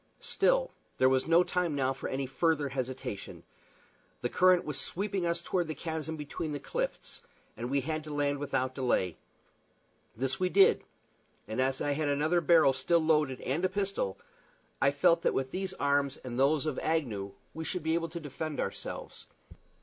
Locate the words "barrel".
12.41-12.73